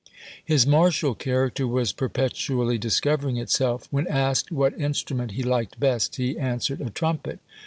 [0.43, 3.87] His martial character was perpetually discovering itself.
[3.91, 7.37] When asked what instrument he liked best, he answered, "a trumpet."